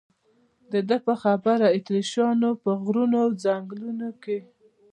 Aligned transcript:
د 0.71 0.73
ده 0.89 0.97
په 1.05 1.13
خبره 1.23 1.65
اتریشیانو 1.77 2.49
په 2.63 2.71
غرونو 2.83 3.17
او 3.25 3.31
ځنګلونو 3.43 4.09
کې. 4.23 4.37